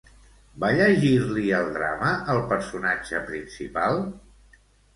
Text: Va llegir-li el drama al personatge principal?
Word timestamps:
Va 0.61 0.69
llegir-li 0.79 1.51
el 1.59 1.69
drama 1.75 2.09
al 2.35 2.43
personatge 2.55 3.23
principal? 3.31 4.05